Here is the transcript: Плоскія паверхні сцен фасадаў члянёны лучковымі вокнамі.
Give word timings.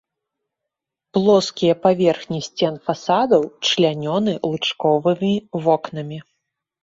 Плоскія 1.15 1.73
паверхні 1.83 2.39
сцен 2.47 2.79
фасадаў 2.87 3.45
члянёны 3.69 4.33
лучковымі 4.49 5.33
вокнамі. 5.67 6.19